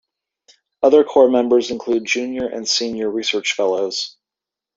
Other 0.81 1.03
core 1.03 1.29
members 1.29 1.69
include 1.69 2.05
Junior 2.05 2.47
and 2.47 2.67
Senior 2.67 3.11
Research 3.11 3.53
Fellows. 3.53 4.17